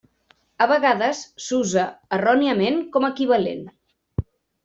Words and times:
A 0.65 0.67
vegades 0.69 1.19
s'usa 1.47 1.83
erròniament 2.17 2.81
com 2.97 3.05
a 3.05 3.11
equivalent. 3.15 3.61